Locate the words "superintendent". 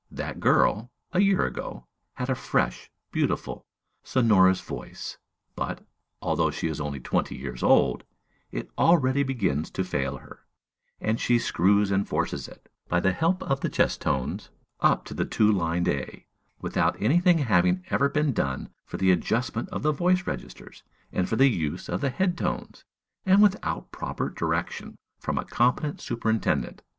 26.01-26.81